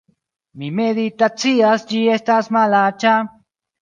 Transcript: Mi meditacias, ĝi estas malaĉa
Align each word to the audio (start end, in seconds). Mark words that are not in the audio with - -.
Mi 0.61 0.69
meditacias, 0.77 1.85
ĝi 1.93 2.03
estas 2.17 2.51
malaĉa 2.59 3.17